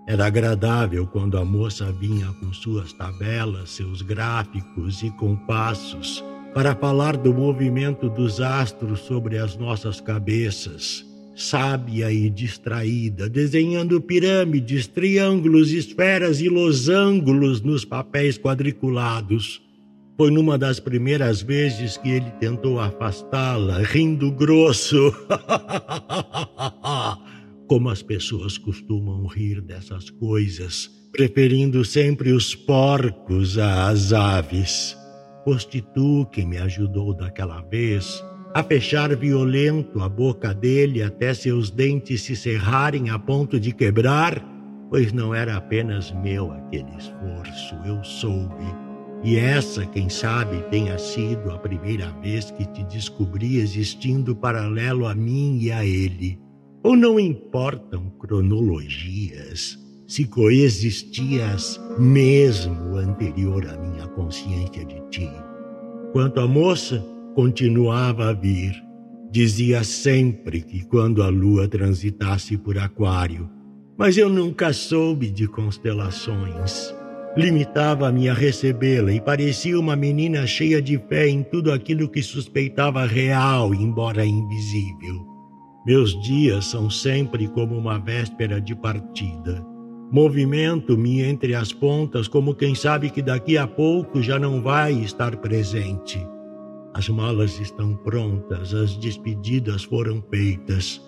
Era 0.06 0.26
agradável 0.26 1.06
quando 1.06 1.38
a 1.38 1.44
moça 1.44 1.92
vinha 1.92 2.26
com 2.40 2.52
suas 2.52 2.92
tabelas, 2.92 3.70
seus 3.70 4.02
gráficos 4.02 5.02
e 5.02 5.10
compassos 5.10 6.24
para 6.52 6.74
falar 6.74 7.16
do 7.16 7.32
movimento 7.32 8.10
dos 8.10 8.40
astros 8.40 9.00
sobre 9.00 9.38
as 9.38 9.56
nossas 9.56 10.00
cabeças, 10.00 11.06
sábia 11.36 12.12
e 12.12 12.28
distraída, 12.28 13.28
desenhando 13.28 14.00
pirâmides, 14.00 14.88
triângulos, 14.88 15.70
esferas 15.70 16.40
e 16.40 16.48
losângulos 16.48 17.62
nos 17.62 17.84
papéis 17.84 18.36
quadriculados. 18.36 19.62
Foi 20.16 20.30
numa 20.30 20.58
das 20.58 20.78
primeiras 20.78 21.40
vezes 21.40 21.96
que 21.96 22.10
ele 22.10 22.30
tentou 22.38 22.78
afastá-la, 22.78 23.78
rindo 23.78 24.30
grosso. 24.32 25.14
como 27.72 27.88
as 27.88 28.02
pessoas 28.02 28.58
costumam 28.58 29.24
rir 29.24 29.62
dessas 29.62 30.10
coisas, 30.10 30.90
preferindo 31.10 31.82
sempre 31.86 32.30
os 32.30 32.54
porcos 32.54 33.56
às 33.56 34.12
aves. 34.12 34.94
Foste 35.42 35.80
tu 35.80 36.26
quem 36.30 36.46
me 36.46 36.58
ajudou 36.58 37.14
daquela 37.16 37.62
vez 37.62 38.22
a 38.52 38.62
fechar 38.62 39.16
violento 39.16 40.02
a 40.02 40.08
boca 40.10 40.52
dele 40.52 41.02
até 41.02 41.32
seus 41.32 41.70
dentes 41.70 42.20
se 42.20 42.36
cerrarem 42.36 43.08
a 43.08 43.18
ponto 43.18 43.58
de 43.58 43.72
quebrar, 43.72 44.46
pois 44.90 45.10
não 45.10 45.34
era 45.34 45.56
apenas 45.56 46.12
meu 46.12 46.52
aquele 46.52 46.94
esforço, 46.98 47.74
eu 47.86 48.04
soube. 48.04 48.66
E 49.24 49.36
essa, 49.36 49.86
quem 49.86 50.10
sabe, 50.10 50.62
tenha 50.70 50.98
sido 50.98 51.50
a 51.50 51.56
primeira 51.56 52.10
vez 52.20 52.50
que 52.50 52.66
te 52.66 52.84
descobri 52.84 53.56
existindo 53.56 54.36
paralelo 54.36 55.06
a 55.06 55.14
mim 55.14 55.56
e 55.58 55.72
a 55.72 55.86
ele. 55.86 56.38
Ou 56.82 56.96
não 56.96 57.18
importam 57.18 58.10
cronologias, 58.18 59.78
se 60.06 60.24
coexistias 60.24 61.80
mesmo 61.98 62.96
anterior 62.96 63.66
à 63.68 63.76
minha 63.78 64.06
consciência 64.08 64.84
de 64.84 65.00
ti. 65.08 65.30
Quanto 66.12 66.40
à 66.40 66.46
moça, 66.46 66.98
continuava 67.34 68.30
a 68.30 68.32
vir. 68.32 68.74
Dizia 69.30 69.82
sempre 69.84 70.60
que 70.60 70.84
quando 70.84 71.22
a 71.22 71.28
lua 71.28 71.66
transitasse 71.68 72.58
por 72.58 72.76
Aquário, 72.76 73.48
mas 73.96 74.18
eu 74.18 74.28
nunca 74.28 74.72
soube 74.72 75.30
de 75.30 75.46
constelações. 75.46 76.92
Limitava-me 77.36 78.28
a 78.28 78.34
recebê-la 78.34 79.12
e 79.12 79.20
parecia 79.20 79.78
uma 79.78 79.96
menina 79.96 80.46
cheia 80.46 80.82
de 80.82 80.98
fé 81.08 81.28
em 81.28 81.42
tudo 81.42 81.72
aquilo 81.72 82.10
que 82.10 82.22
suspeitava 82.22 83.06
real, 83.06 83.72
embora 83.72 84.26
invisível. 84.26 85.31
Meus 85.84 86.20
dias 86.22 86.66
são 86.66 86.88
sempre 86.88 87.48
como 87.48 87.76
uma 87.76 87.98
véspera 87.98 88.60
de 88.60 88.72
partida. 88.72 89.66
Movimento-me 90.12 91.22
entre 91.22 91.56
as 91.56 91.72
pontas 91.72 92.28
como 92.28 92.54
quem 92.54 92.72
sabe 92.72 93.10
que 93.10 93.20
daqui 93.20 93.58
a 93.58 93.66
pouco 93.66 94.22
já 94.22 94.38
não 94.38 94.62
vai 94.62 94.92
estar 94.92 95.36
presente. 95.38 96.24
As 96.94 97.08
malas 97.08 97.58
estão 97.58 97.96
prontas, 97.96 98.72
as 98.74 98.96
despedidas 98.96 99.82
foram 99.82 100.22
feitas. 100.30 101.00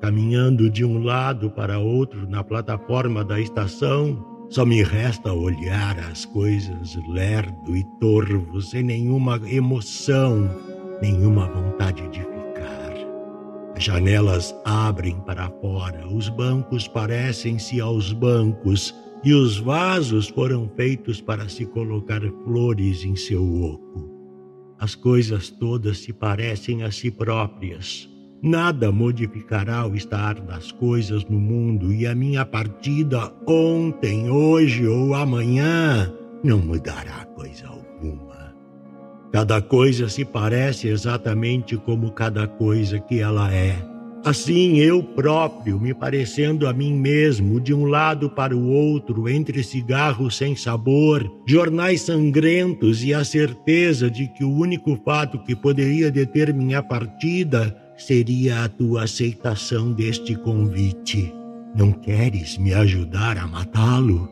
Caminhando 0.00 0.70
de 0.70 0.86
um 0.86 1.02
lado 1.02 1.50
para 1.50 1.78
outro 1.78 2.26
na 2.26 2.42
plataforma 2.42 3.22
da 3.22 3.38
estação, 3.38 4.24
só 4.48 4.64
me 4.64 4.82
resta 4.82 5.34
olhar 5.34 5.98
as 5.98 6.24
coisas 6.24 6.96
lerdo 7.08 7.76
e 7.76 7.84
torvo, 8.00 8.62
sem 8.62 8.82
nenhuma 8.82 9.38
emoção, 9.46 10.48
nenhuma 11.02 11.46
vontade 11.46 12.08
de 12.08 12.33
as 13.76 13.82
janelas 13.82 14.54
abrem 14.64 15.20
para 15.20 15.50
fora, 15.60 16.06
os 16.06 16.28
bancos 16.28 16.86
parecem-se 16.86 17.80
aos 17.80 18.12
bancos 18.12 18.94
e 19.24 19.32
os 19.32 19.58
vasos 19.58 20.28
foram 20.28 20.70
feitos 20.76 21.20
para 21.20 21.48
se 21.48 21.66
colocar 21.66 22.20
flores 22.44 23.04
em 23.04 23.16
seu 23.16 23.42
oco. 23.62 24.14
As 24.78 24.94
coisas 24.94 25.50
todas 25.50 25.98
se 25.98 26.12
parecem 26.12 26.82
a 26.82 26.90
si 26.90 27.10
próprias. 27.10 28.08
Nada 28.42 28.92
modificará 28.92 29.86
o 29.86 29.94
estar 29.94 30.34
das 30.34 30.70
coisas 30.70 31.24
no 31.24 31.40
mundo 31.40 31.92
e 31.92 32.06
a 32.06 32.14
minha 32.14 32.44
partida 32.44 33.32
ontem, 33.48 34.28
hoje 34.28 34.86
ou 34.86 35.14
amanhã 35.14 36.12
não 36.44 36.58
mudará 36.58 37.24
coisa 37.34 37.66
alguma. 37.66 37.83
Cada 39.34 39.60
coisa 39.60 40.08
se 40.08 40.24
parece 40.24 40.86
exatamente 40.86 41.76
como 41.76 42.12
cada 42.12 42.46
coisa 42.46 43.00
que 43.00 43.18
ela 43.18 43.52
é. 43.52 43.76
Assim 44.24 44.76
eu 44.76 45.02
próprio, 45.02 45.80
me 45.80 45.92
parecendo 45.92 46.68
a 46.68 46.72
mim 46.72 46.94
mesmo, 46.94 47.60
de 47.60 47.74
um 47.74 47.84
lado 47.84 48.30
para 48.30 48.56
o 48.56 48.68
outro, 48.70 49.28
entre 49.28 49.64
cigarros 49.64 50.36
sem 50.36 50.54
sabor, 50.54 51.28
jornais 51.44 52.02
sangrentos 52.02 53.02
e 53.02 53.12
a 53.12 53.24
certeza 53.24 54.08
de 54.08 54.28
que 54.28 54.44
o 54.44 54.52
único 54.52 54.94
fato 55.04 55.42
que 55.42 55.56
poderia 55.56 56.12
deter 56.12 56.54
minha 56.54 56.80
partida 56.80 57.76
seria 57.96 58.62
a 58.62 58.68
tua 58.68 59.02
aceitação 59.02 59.92
deste 59.92 60.36
convite. 60.36 61.34
Não 61.74 61.90
queres 61.90 62.56
me 62.56 62.72
ajudar 62.72 63.36
a 63.36 63.48
matá-lo? 63.48 64.28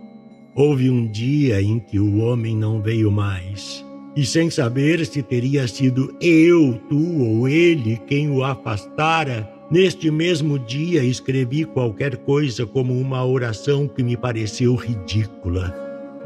Houve 0.54 0.88
um 0.88 1.10
dia 1.10 1.60
em 1.60 1.80
que 1.80 1.98
o 1.98 2.18
homem 2.18 2.56
não 2.56 2.80
veio 2.80 3.10
mais, 3.10 3.84
e 4.14 4.26
sem 4.26 4.50
saber 4.50 5.04
se 5.06 5.22
teria 5.22 5.66
sido 5.66 6.14
eu, 6.20 6.78
tu 6.88 7.22
ou 7.22 7.48
ele 7.48 7.96
quem 8.06 8.30
o 8.30 8.44
afastara, 8.44 9.50
neste 9.70 10.10
mesmo 10.10 10.58
dia 10.58 11.02
escrevi 11.02 11.64
qualquer 11.64 12.16
coisa 12.18 12.66
como 12.66 12.92
uma 12.98 13.24
oração 13.24 13.88
que 13.88 14.02
me 14.02 14.16
pareceu 14.16 14.74
ridícula. 14.74 15.74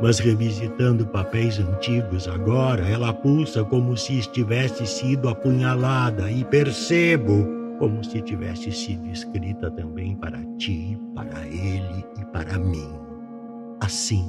Mas 0.03 0.19
revisitando 0.19 1.07
papéis 1.07 1.59
antigos 1.59 2.29
agora, 2.29 2.87
ela 2.87 3.13
pulsa 3.13 3.65
como 3.65 3.97
se 3.97 4.19
estivesse 4.19 4.87
sido 4.87 5.29
apunhalada 5.29 6.31
e 6.31 6.45
percebo 6.45 7.47
como 7.79 8.03
se 8.05 8.21
tivesse 8.21 8.73
sido 8.73 9.07
escrita 9.07 9.71
também 9.71 10.17
para 10.17 10.43
ti, 10.59 10.99
para 11.15 11.47
ele 11.47 12.05
e 12.21 12.25
para 12.27 12.59
mim. 12.59 12.91
Assim, 13.81 14.29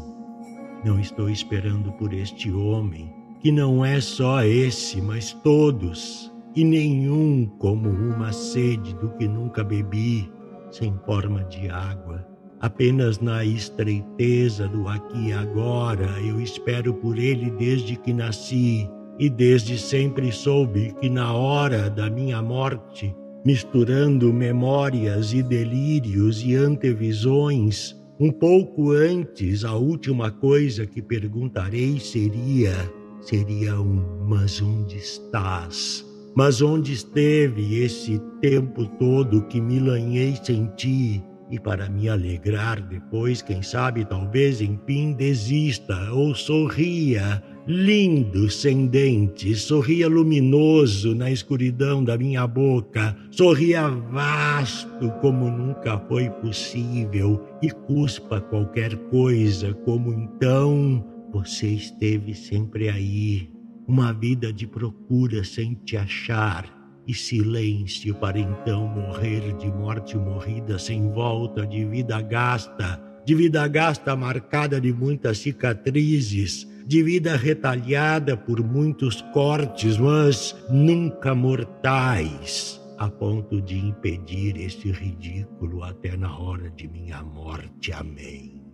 não 0.86 1.00
estou 1.00 1.30
esperando 1.30 1.92
por 1.94 2.14
este 2.14 2.52
homem, 2.52 3.12
que 3.40 3.52
não 3.52 3.84
é 3.84 4.00
só 4.02 4.44
esse, 4.44 5.02
mas 5.02 5.34
todos, 5.44 6.32
e 6.56 6.64
nenhum 6.64 7.46
como 7.60 7.90
uma 7.90 8.32
sede 8.32 8.96
do 8.96 9.10
que 9.10 9.28
nunca 9.28 9.64
bebi, 9.64 10.30
sem 10.72 10.94
forma 11.06 11.44
de 11.46 11.70
água. 11.70 12.26
Apenas 12.60 13.20
na 13.20 13.46
estreiteza 13.46 14.68
do 14.68 14.88
aqui 14.88 15.28
e 15.28 15.34
agora 15.34 16.10
eu 16.22 16.42
espero 16.42 16.94
por 16.94 17.20
ele 17.20 17.52
desde 17.52 17.96
que 17.96 18.12
nasci 18.12 18.90
e 19.20 19.30
desde 19.30 19.78
sempre 19.78 20.32
soube 20.32 20.94
que 21.00 21.10
na 21.10 21.34
hora 21.34 21.90
da 21.90 22.10
minha 22.10 22.42
morte 22.42 23.16
misturando 23.48 24.34
memórias 24.34 25.32
e 25.32 25.42
delírios 25.42 26.44
e 26.44 26.54
antevisões. 26.54 27.96
Um 28.20 28.30
pouco 28.30 28.92
antes, 28.92 29.64
a 29.64 29.74
última 29.74 30.30
coisa 30.30 30.86
que 30.86 31.02
perguntarei 31.02 31.98
seria: 31.98 32.74
seria 33.22 33.80
um 33.80 34.26
mas 34.28 34.62
onde 34.62 34.98
estás? 34.98 36.06
Mas 36.36 36.62
onde 36.62 36.94
esteve 36.94 37.82
esse 37.84 38.20
tempo 38.42 38.86
todo 39.00 39.42
que 39.44 39.60
me 39.60 39.80
lanhei 39.80 40.38
sem 40.44 40.68
ti? 40.76 41.24
E 41.50 41.58
para 41.58 41.90
me 41.90 42.10
alegrar 42.10 42.82
depois, 42.82 43.42
quem 43.42 43.62
sabe, 43.62 44.04
talvez 44.04 44.62
enfim 44.62 45.14
desista 45.14 46.12
ou 46.12 46.36
sorria 46.36 47.42
lindo 47.66 48.50
sem 48.50 48.88
dentes, 48.88 49.64
sorria 49.64 50.08
luminoso 50.08 51.14
na 51.14 51.30
escuridão 51.30 52.04
da 52.04 52.18
minha 52.18 52.48
boca, 52.48 53.16
sorria 53.30 53.90
vasto 53.90 55.10
como 55.20 55.50
nunca 55.50 56.00
foi 56.08 56.30
possível 56.30 57.44
e 57.62 57.70
cuspa 57.70 58.40
qualquer 58.40 58.96
coisa, 59.10 59.74
como 59.86 60.14
então 60.14 61.04
você 61.32 61.68
esteve 61.68 62.34
sempre 62.34 62.90
aí. 62.90 63.52
Uma 63.88 64.12
vida 64.12 64.52
de 64.52 64.68
procura 64.68 65.44
sem 65.44 65.74
te 65.74 65.96
achar 65.96 66.66
e 67.08 67.14
silêncio 67.14 68.14
para 68.16 68.38
então 68.38 68.86
morrer 68.88 69.56
de 69.58 69.68
morte 69.68 70.18
morrida 70.18 70.78
sem 70.78 71.10
volta, 71.12 71.66
de 71.66 71.86
vida 71.86 72.22
gasta, 72.22 73.02
de 73.26 73.34
vida 73.34 73.66
gasta 73.68 74.16
marcada 74.16 74.82
de 74.82 74.92
muitas 74.92 75.38
cicatrizes 75.38 76.68
de 76.88 77.04
vida 77.04 77.36
retalhada 77.36 78.38
por 78.38 78.64
muitos 78.64 79.22
cortes, 79.34 79.98
mas 79.98 80.56
nunca 80.70 81.36
mortais, 81.36 82.80
a 82.98 83.10
ponto 83.10 83.62
de 83.62 83.78
impedir 83.78 84.56
este 84.58 84.92
ridículo 84.94 85.84
até 85.84 86.16
na 86.16 86.40
hora 86.40 86.72
de 86.72 86.88
minha 86.88 87.22
morte. 87.22 87.92
Amém. 87.92 88.67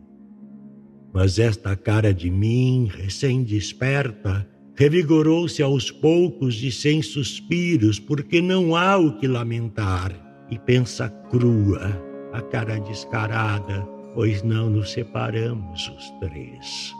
Mas 1.14 1.38
esta 1.38 1.76
cara 1.76 2.14
de 2.14 2.30
mim, 2.30 2.90
recém-desperta, 2.92 4.48
revigorou-se 4.76 5.62
aos 5.62 5.92
poucos 5.92 6.62
e 6.64 6.72
sem 6.72 7.02
suspiros, 7.02 8.00
porque 8.00 8.42
não 8.42 8.76
há 8.76 8.98
o 8.98 9.18
que 9.18 9.28
lamentar, 9.28 10.12
e 10.50 10.58
pensa 10.58 11.10
crua, 11.30 12.02
a 12.34 12.42
cara 12.42 12.80
descarada, 12.80 13.88
pois 14.16 14.42
não 14.42 14.70
nos 14.70 14.92
separamos 14.92 15.92
os 15.96 16.10
três. 16.20 16.94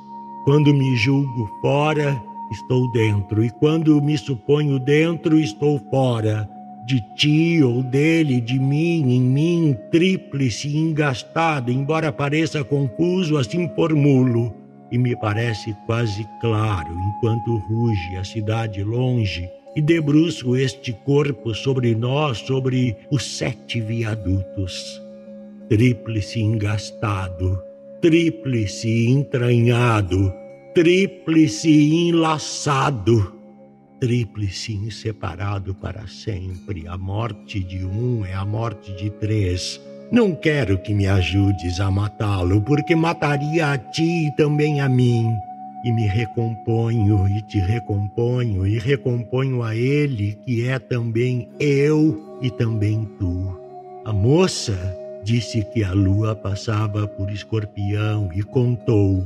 Quando 0.46 0.74
me 0.74 0.96
julgo 0.98 1.50
fora, 1.62 2.22
estou 2.52 2.92
dentro, 2.92 3.44
e 3.44 3.50
quando 3.50 4.00
me 4.02 4.18
suponho 4.18 4.78
dentro, 4.78 5.40
estou 5.40 5.80
fora. 5.90 6.48
De 6.86 7.02
ti 7.16 7.64
ou 7.64 7.82
dele, 7.82 8.42
de 8.42 8.60
mim, 8.60 9.10
em 9.14 9.22
mim, 9.22 9.78
tríplice 9.90 10.76
engastado, 10.76 11.72
embora 11.72 12.12
pareça 12.12 12.64
confuso, 12.64 13.38
assim 13.38 13.70
formulo. 13.74 14.54
E 14.92 14.98
me 14.98 15.16
parece 15.16 15.74
quase 15.86 16.28
claro, 16.42 16.94
enquanto 16.94 17.58
ruge 17.58 18.18
a 18.18 18.24
cidade 18.24 18.84
longe, 18.84 19.50
e 19.76 19.82
debruço 19.82 20.56
este 20.56 20.94
corpo 20.94 21.56
sobre 21.56 21.96
nós, 21.96 22.40
sobre 22.40 22.96
os 23.10 23.24
sete 23.38 23.80
viadutos. 23.80 25.02
Tríplice 25.70 26.42
engastado, 26.42 27.60
tríplice 28.02 29.08
entranhado, 29.08 30.34
tríplice 30.76 32.10
enlaçado, 32.10 33.34
tríplice 34.04 34.74
inseparado 34.74 35.74
para 35.74 36.06
sempre. 36.08 36.86
A 36.90 36.98
morte 36.98 37.64
de 37.64 37.86
um 37.86 38.26
é 38.26 38.34
a 38.34 38.44
morte 38.44 38.94
de 38.98 39.10
três. 39.10 39.80
Não 40.12 40.36
quero 40.36 40.78
que 40.78 40.94
me 40.94 41.08
ajudes 41.08 41.80
a 41.80 41.90
matá-lo, 41.90 42.62
porque 42.62 42.98
mataria 42.98 43.72
a 43.72 43.78
ti 43.78 44.28
e 44.28 44.36
também 44.36 44.82
a 44.82 44.90
mim. 44.90 45.34
E 45.86 45.92
me 45.94 46.06
recomponho 46.06 47.26
e 47.30 47.42
te 47.44 47.60
recomponho 47.60 48.68
e 48.68 48.78
recomponho 48.78 49.64
a 49.64 49.74
ele, 49.74 50.38
que 50.46 50.68
é 50.68 50.78
também 50.80 51.48
eu 51.58 52.38
e 52.42 52.52
também 52.52 53.08
tu. 53.18 53.58
A 54.04 54.12
moça 54.12 54.78
Disse 55.24 55.64
que 55.64 55.86
a 55.86 55.94
lua 55.94 56.36
passava 56.36 57.08
por 57.08 57.32
escorpião 57.32 58.30
e 58.36 58.44
contou, 58.44 59.26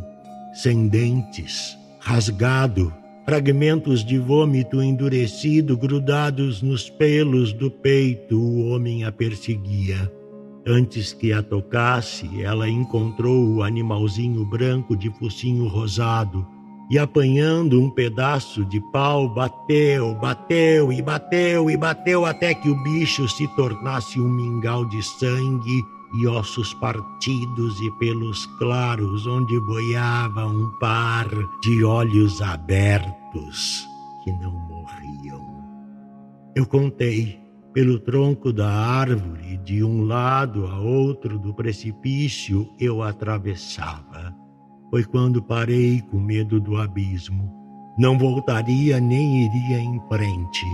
sem 0.54 0.88
dentes, 0.88 1.76
rasgado, 2.00 2.94
fragmentos 3.28 4.06
de 4.06 4.18
vômito 4.18 4.82
endurecido 4.82 5.76
grudados 5.76 6.62
nos 6.62 6.90
pelos 6.90 7.52
do 7.52 7.70
peito, 7.70 8.40
o 8.40 8.70
homem 8.70 9.04
a 9.04 9.12
perseguia. 9.12 10.10
Antes 10.66 11.12
que 11.12 11.34
a 11.34 11.44
tocasse, 11.44 12.42
ela 12.42 12.70
encontrou 12.70 13.56
o 13.56 13.64
animalzinho 13.64 14.46
branco 14.46 14.96
de 14.96 15.10
focinho 15.20 15.68
rosado 15.68 16.48
e, 16.90 16.98
apanhando 16.98 17.82
um 17.82 17.90
pedaço 17.90 18.64
de 18.64 18.80
pau, 18.94 19.28
bateu, 19.28 20.16
bateu 20.16 20.90
e 20.94 21.02
bateu 21.02 21.70
e 21.70 21.76
bateu 21.76 22.26
até 22.26 22.54
que 22.54 22.70
o 22.70 22.82
bicho 22.82 23.28
se 23.28 23.46
tornasse 23.58 24.22
um 24.22 24.30
mingau 24.30 24.86
de 24.86 25.04
sangue 25.04 25.84
e 26.16 26.28
ossos 26.28 26.74
partidos 26.76 27.80
e 27.82 27.92
pelos 28.00 28.46
claros, 28.58 29.28
onde 29.28 29.60
boiava 29.62 30.46
um 30.46 30.70
par 30.80 31.28
de 31.62 31.84
olhos 31.84 32.42
abertos 32.42 33.88
que 34.24 34.32
não 34.34 34.52
morriam. 34.52 35.64
Eu 36.56 36.66
contei 36.66 37.40
pelo 37.74 38.00
tronco 38.00 38.52
da 38.52 38.70
árvore, 38.70 39.58
de 39.58 39.84
um 39.84 40.06
lado 40.06 40.66
a 40.66 40.80
outro 40.80 41.38
do 41.38 41.54
precipício 41.54 42.68
eu 42.80 43.04
atravessava 43.04 44.36
foi 44.90 45.04
quando 45.04 45.42
parei 45.42 46.02
com 46.02 46.20
medo 46.20 46.60
do 46.60 46.78
abismo. 46.78 47.54
Não 47.98 48.18
voltaria 48.18 49.00
nem 49.00 49.46
iria 49.46 49.80
em 49.80 50.00
frente. 50.08 50.66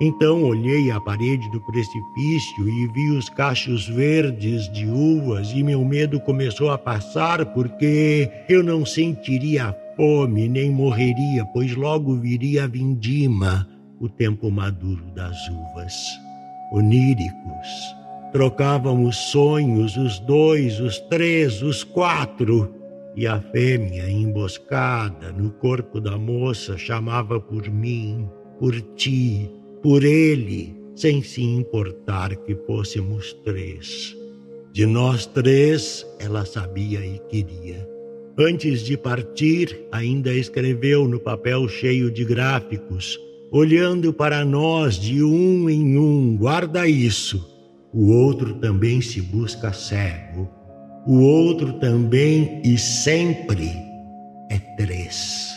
Então 0.00 0.44
olhei 0.44 0.92
a 0.92 1.00
parede 1.00 1.50
do 1.50 1.60
precipício 1.60 2.68
e 2.68 2.86
vi 2.88 3.10
os 3.10 3.28
cachos 3.28 3.88
verdes 3.88 4.70
de 4.70 4.86
uvas, 4.86 5.50
e 5.50 5.62
meu 5.62 5.84
medo 5.84 6.20
começou 6.20 6.70
a 6.70 6.78
passar 6.78 7.44
porque 7.46 8.30
eu 8.48 8.62
não 8.62 8.86
sentiria 8.86 9.76
fome 9.96 10.48
nem 10.48 10.70
morreria, 10.70 11.44
pois 11.46 11.74
logo 11.74 12.14
viria 12.14 12.64
a 12.64 12.66
vindima, 12.68 13.68
o 14.00 14.08
tempo 14.08 14.48
maduro 14.52 15.04
das 15.16 15.36
uvas. 15.48 15.92
Oníricos, 16.70 17.68
trocávamos 18.30 19.16
sonhos, 19.16 19.96
os 19.96 20.20
dois, 20.20 20.78
os 20.78 21.00
três, 21.00 21.60
os 21.60 21.82
quatro 21.82 22.72
e 23.16 23.26
a 23.26 23.40
fêmea 23.40 24.08
emboscada 24.08 25.32
no 25.32 25.50
corpo 25.50 26.00
da 26.00 26.16
moça 26.16 26.78
chamava 26.78 27.40
por 27.40 27.68
mim, 27.68 28.28
por 28.60 28.80
ti, 28.94 29.50
por 29.82 30.04
ele, 30.04 30.74
sem 30.94 31.22
se 31.22 31.42
importar 31.42 32.34
que 32.36 32.54
fôssemos 32.66 33.32
três. 33.44 34.16
De 34.72 34.86
nós 34.86 35.26
três, 35.26 36.06
ela 36.18 36.44
sabia 36.44 37.00
e 37.04 37.18
queria. 37.28 37.88
Antes 38.38 38.82
de 38.82 38.96
partir, 38.96 39.86
ainda 39.90 40.32
escreveu 40.32 41.08
no 41.08 41.18
papel 41.18 41.68
cheio 41.68 42.10
de 42.10 42.24
gráficos, 42.24 43.18
olhando 43.50 44.12
para 44.12 44.44
nós 44.44 44.96
de 44.96 45.22
um 45.22 45.68
em 45.68 45.98
um: 45.98 46.36
guarda 46.36 46.86
isso. 46.88 47.56
O 47.92 48.12
outro 48.12 48.54
também 48.54 49.00
se 49.00 49.20
busca 49.20 49.72
cego 49.72 50.58
o 51.08 51.22
outro 51.22 51.72
também 51.74 52.60
e 52.62 52.76
sempre 52.76 53.72
é 54.50 54.58
três. 54.76 55.56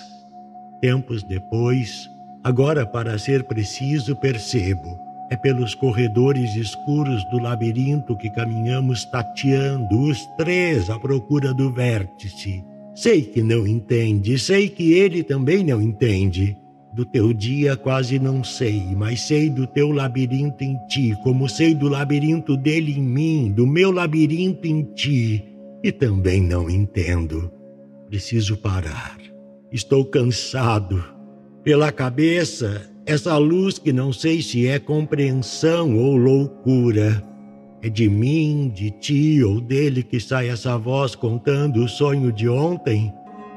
Tempos 0.82 1.24
depois, 1.24 2.10
agora 2.44 2.86
para 2.86 3.18
ser 3.18 3.44
preciso, 3.44 4.16
percebo. 4.16 5.00
É 5.30 5.38
pelos 5.38 5.74
corredores 5.74 6.56
escuros 6.56 7.24
do 7.30 7.40
labirinto 7.40 8.18
que 8.18 8.30
caminhamos 8.30 9.06
tateando, 9.06 10.02
os 10.02 10.26
três 10.38 10.90
à 10.90 11.00
procura 11.00 11.54
do 11.54 11.72
vértice. 11.72 12.64
Sei 12.94 13.22
que 13.22 13.42
não 13.42 13.66
entende, 13.66 14.38
sei 14.38 14.68
que 14.68 14.94
ele 14.94 15.24
também 15.24 15.64
não 15.64 15.82
entende. 15.82 16.58
Do 16.94 17.06
teu 17.06 17.32
dia 17.32 17.78
quase 17.78 18.20
não 18.20 18.44
sei, 18.44 18.84
mas 18.98 19.22
sei 19.22 19.50
do 19.50 19.66
teu 19.66 19.92
labirinto 19.92 20.62
em 20.62 20.78
ti, 20.88 21.18
como 21.24 21.48
sei 21.48 21.74
do 21.74 21.88
labirinto 21.88 22.58
dele 22.58 22.98
em 22.98 23.02
mim, 23.02 23.54
do 23.56 23.66
meu 23.66 23.92
labirinto 23.92 24.68
em 24.68 24.84
ti. 24.94 25.46
E 25.82 25.92
também 25.94 26.42
não 26.42 26.70
entendo. 26.70 27.50
Preciso 28.10 28.58
parar. 28.58 29.18
Estou 29.72 30.04
cansado. 30.04 31.02
Pela 31.64 31.92
cabeça, 31.92 32.90
essa 33.06 33.38
luz 33.38 33.78
que 33.78 33.94
não 33.94 34.12
sei 34.12 34.42
se 34.42 34.68
é 34.68 34.80
compreensão 34.80 35.98
ou 35.98 36.16
loucura. 36.16 37.24
É 37.82 37.90
de 37.90 38.10
mim, 38.10 38.72
de 38.74 38.92
ti 38.92 39.44
ou 39.44 39.60
dele 39.60 40.04
que 40.04 40.20
sai 40.20 40.50
essa 40.50 40.78
voz 40.78 41.16
contando 41.16 41.84
o 41.84 41.88
sonho 41.88 42.32
de 42.32 42.48
ontem? 42.48 43.14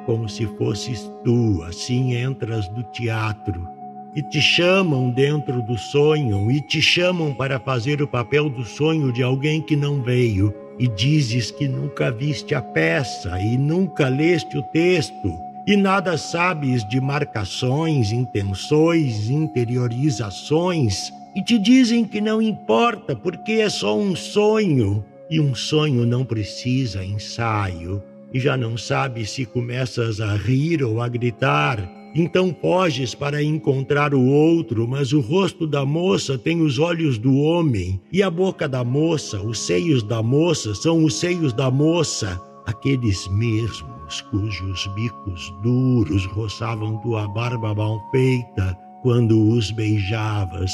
como 0.07 0.29
se 0.29 0.47
fosses 0.59 1.11
tu, 1.25 1.63
assim 1.63 2.17
entras 2.17 2.69
do 2.69 2.83
teatro. 2.85 3.67
E 4.15 4.23
te 4.23 4.41
chamam 4.41 5.11
dentro 5.11 5.61
do 5.63 5.77
sonho, 5.77 6.51
e 6.51 6.61
te 6.61 6.81
chamam 6.81 7.35
para 7.35 7.59
fazer 7.59 8.01
o 8.01 8.07
papel 8.07 8.49
do 8.49 8.65
sonho 8.65 9.13
de 9.13 9.23
alguém 9.23 9.61
que 9.61 9.75
não 9.75 10.03
veio, 10.03 10.55
e 10.79 10.87
dizes 10.87 11.51
que 11.51 11.67
nunca 11.67 12.11
viste 12.11 12.55
a 12.55 12.63
peça 12.63 13.41
e 13.41 13.57
nunca 13.57 14.09
leste 14.09 14.57
o 14.57 14.63
texto, 14.63 15.33
e 15.67 15.77
nada 15.77 16.17
sabes 16.19 16.87
de 16.89 17.01
marcações, 17.01 18.13
intenções, 18.13 19.31
interiorizações, 19.31 21.13
e 21.35 21.43
te 21.43 21.59
dizem 21.59 22.05
que 22.05 22.21
não 22.21 22.41
importa 22.41 23.17
porque 23.17 23.53
é 23.53 23.69
só 23.69 23.99
um 23.99 24.15
sonho, 24.15 25.05
e 25.31 25.41
um 25.41 25.55
sonho 25.55 26.07
não 26.07 26.25
precisa 26.25 27.05
ensaio 27.05 28.03
e 28.35 28.41
já 28.41 28.57
não 28.57 28.77
sabes 28.77 29.31
se 29.31 29.47
começas 29.47 30.21
a 30.21 30.35
rir 30.35 30.83
ou 30.83 31.01
a 31.01 31.09
gritar. 31.09 31.89
Então 32.17 32.55
foges 32.61 33.15
para 33.15 33.41
encontrar 33.41 34.13
o 34.13 34.27
outro, 34.27 34.89
mas 34.89 35.13
o 35.13 35.21
rosto 35.21 35.69
da 35.69 35.85
moça 35.85 36.37
tem 36.37 36.61
os 36.61 36.81
olhos 36.81 37.17
do 37.17 37.37
homem, 37.37 38.01
e 38.13 38.23
a 38.23 38.31
boca 38.31 38.69
da 38.69 38.83
moça, 38.83 39.41
os 39.41 39.61
seios 39.61 40.03
da 40.03 40.23
moça 40.23 40.75
são 40.75 41.05
os 41.05 41.15
seios 41.15 41.53
da 41.53 41.71
moça, 41.71 42.41
aqueles 42.67 43.27
mesmos 43.29 43.94
cujos 44.21 44.87
bicos 44.95 45.53
duros 45.63 46.27
roçavam 46.27 46.99
tua 46.99 47.29
barba 47.29 47.75
mal 47.75 48.01
feita 48.11 48.79
quando 49.03 49.51
os 49.51 49.71
beijavas. 49.71 50.73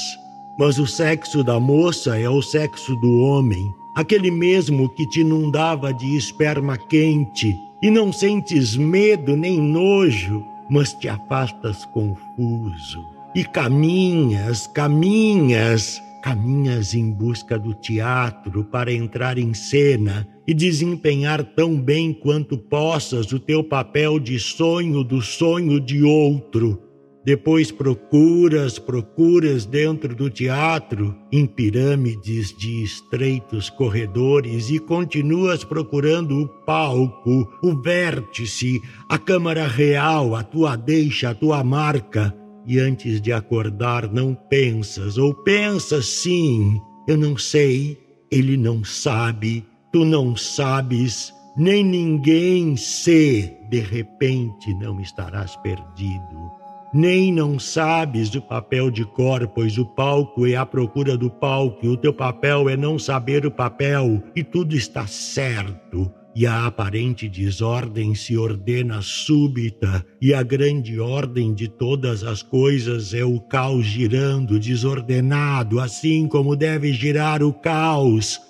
Mas 0.59 0.79
o 0.79 0.87
sexo 0.87 1.42
da 1.42 1.59
moça 1.59 2.18
é 2.18 2.29
o 2.29 2.42
sexo 2.42 2.94
do 2.96 3.20
homem, 3.20 3.72
aquele 3.96 4.31
mesmo 4.31 4.88
que 4.90 5.07
te 5.09 5.20
inundava 5.20 5.92
de 5.92 6.16
esperma 6.16 6.76
quente, 6.76 7.57
e 7.83 7.90
não 7.90 8.12
sentes 8.12 8.76
medo 8.76 9.37
nem 9.37 9.61
nojo, 9.61 10.44
mas 10.68 10.92
te 10.94 11.09
afastas 11.09 11.85
confuso. 11.87 13.05
E 13.35 13.44
caminhas, 13.44 14.66
caminhas, 14.66 16.03
caminhas 16.22 16.94
em 16.94 17.11
busca 17.11 17.59
do 17.59 17.74
teatro 17.74 18.64
para 18.64 18.92
entrar 18.92 19.38
em 19.38 19.55
cena 19.55 20.29
e 20.51 20.55
desempenhar 20.55 21.45
tão 21.55 21.81
bem 21.81 22.13
quanto 22.13 22.59
possas 22.59 23.31
o 23.31 23.39
teu 23.39 23.63
papel 23.63 24.19
de 24.19 24.37
sonho 24.41 25.05
do 25.05 25.23
sonho 25.23 25.79
de 25.79 26.03
outro 26.03 26.91
depois 27.23 27.71
procuras, 27.71 28.79
procuras 28.79 29.67
dentro 29.67 30.15
do 30.15 30.31
teatro, 30.31 31.15
em 31.31 31.47
pirâmides 31.47 32.57
de 32.57 32.83
estreitos 32.83 33.69
corredores, 33.69 34.71
e 34.71 34.79
continuas 34.79 35.63
procurando 35.63 36.41
o 36.41 36.49
palco, 36.49 37.47
o 37.63 37.81
vértice, 37.83 38.81
a 39.09 39.19
câmara 39.19 39.67
real, 39.67 40.35
a 40.35 40.43
tua 40.43 40.77
deixa, 40.77 41.31
a 41.31 41.35
tua 41.35 41.63
marca. 41.63 42.35
E 42.67 42.79
antes 42.79 43.21
de 43.21 43.33
acordar, 43.33 44.11
não 44.11 44.35
pensas, 44.35 45.19
ou 45.19 45.35
pensas 45.35 46.07
sim, 46.07 46.81
eu 47.07 47.19
não 47.19 47.37
sei, 47.37 47.99
ele 48.31 48.57
não 48.57 48.83
sabe, 48.83 49.65
tu 49.92 50.05
não 50.05 50.37
sabes, 50.37 51.35
nem 51.57 51.85
ninguém 51.85 52.76
se, 52.76 53.57
de 53.68 53.81
repente 53.81 54.72
não 54.74 55.00
estarás 55.00 55.57
perdido 55.57 56.61
nem 56.92 57.33
não 57.33 57.59
sabes 57.59 58.35
o 58.35 58.42
papel 58.42 58.90
de 58.90 59.05
cor, 59.05 59.46
pois 59.48 59.79
o 59.79 59.87
palco 59.87 60.46
é 60.46 60.57
a 60.57 60.66
procura 60.66 61.16
do 61.16 61.31
palco, 61.31 61.87
e 61.87 61.88
o 61.88 61.96
teu 61.96 62.12
papel 62.12 62.68
é 62.68 62.76
não 62.76 62.98
saber 62.98 63.46
o 63.46 63.50
papel, 63.50 64.22
e 64.35 64.42
tudo 64.42 64.74
está 64.74 65.07
certo. 65.07 66.11
E 66.35 66.46
a 66.46 66.66
aparente 66.66 67.29
desordem 67.29 68.14
se 68.14 68.37
ordena 68.37 69.03
súbita, 69.03 70.05
e 70.20 70.33
a 70.33 70.42
grande 70.42 70.98
ordem 70.98 71.55
de 71.55 71.68
todas 71.68 72.22
as 72.22 72.42
coisas 72.42 73.12
é 73.14 73.24
o 73.24 73.40
caos 73.40 73.87
girando 73.87 74.59
desordenado, 74.59 75.81
assim 75.81 76.29
como 76.29 76.57
deve 76.57 76.92
girar 76.92 77.42
o 77.42 77.53
caos. 77.53 78.40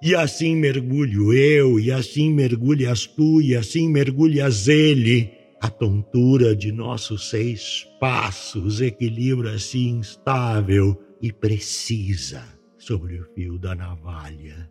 E 0.00 0.14
assim 0.14 0.54
mergulho 0.54 1.32
eu, 1.32 1.80
e 1.80 1.90
assim 1.90 2.32
mergulhas 2.32 3.06
tu, 3.06 3.40
e 3.40 3.56
assim 3.56 3.88
mergulhas 3.88 4.68
ele 4.68 5.38
a 5.60 5.68
tontura 5.68 6.54
de 6.54 6.70
nossos 6.70 7.30
seis 7.30 7.84
passos 7.98 8.80
equilibra-se 8.80 9.78
instável 9.78 10.96
e 11.20 11.32
precisa 11.32 12.44
sobre 12.78 13.18
o 13.20 13.24
fio 13.34 13.58
da 13.58 13.74
navalha. 13.74 14.70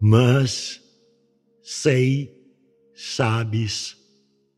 Mas 0.00 0.80
sei, 1.62 2.34
sabes, 2.94 3.96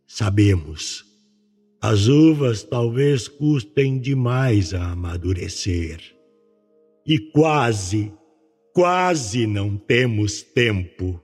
sabemos. 0.07 1.05
As 1.81 2.09
uvas 2.09 2.63
talvez 2.63 3.29
custem 3.29 4.01
demais 4.01 4.73
a 4.73 4.93
amadurecer. 4.93 6.01
E 7.07 7.19
quase, 7.19 8.13
quase 8.79 9.45
não 9.45 9.77
temos 9.77 10.41
tempo 10.41 11.21